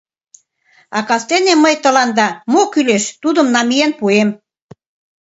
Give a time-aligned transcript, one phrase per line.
[0.97, 4.29] А кастене мый тыланда, мо кӱлеш, тудым намиен пуэм.